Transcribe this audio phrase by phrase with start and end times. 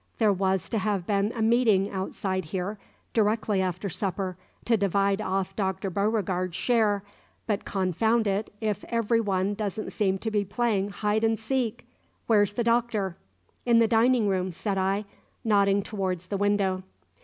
[0.17, 2.79] "There was to have been a meeting outside here,
[3.13, 4.35] directly after supper,
[4.65, 7.03] to divide off Doctor Beauregard's share;
[7.45, 11.85] but confound it if every one don't seem to be playing hide and seek!
[12.25, 13.15] Where's the Doctor?"
[13.63, 15.05] "In the dining room," said I,
[15.43, 16.81] nodding towards the window.